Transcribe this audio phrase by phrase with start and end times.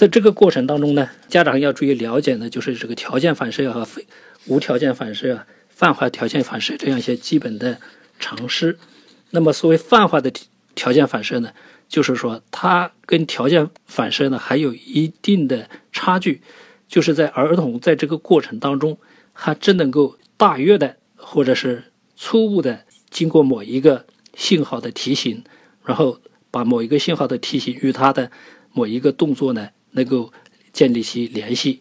[0.00, 4.06] 在这个过程当中呢，家长要注意了解的就是这个条件反射和非
[4.46, 7.78] 无条件反射、泛化条件反射这样一些基本的
[8.18, 8.78] 常识。
[9.28, 10.32] 那么，所谓泛化的
[10.74, 11.52] 条件反射呢，
[11.86, 16.40] 就是说它跟条件反射呢还有一定的差距，
[16.88, 18.96] 就是在儿童在这个过程当中，
[19.34, 25.44] 他只能够大约的或者是初步的经过某一个信号的提醒，
[25.84, 26.18] 然后
[26.50, 28.30] 把某一个信号的提醒与他的
[28.72, 30.32] 某一个动作呢能够
[30.72, 31.80] 建立起联系，